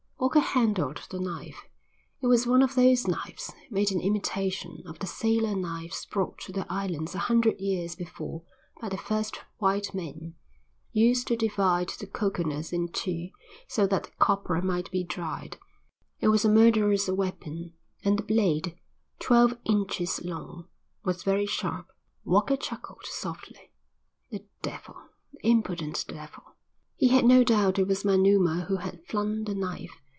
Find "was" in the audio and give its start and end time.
2.27-2.45, 16.27-16.45, 21.03-21.23, 27.87-28.05